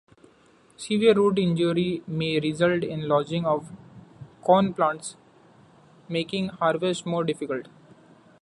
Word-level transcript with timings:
Severe 0.77 1.13
root 1.13 1.37
injury 1.37 2.01
may 2.07 2.39
result 2.39 2.83
in 2.83 3.07
lodging 3.07 3.45
of 3.45 3.69
corn 4.41 4.73
plants, 4.73 5.15
making 6.09 6.47
harvest 6.49 7.05
more 7.05 7.23
difficult. 7.23 7.67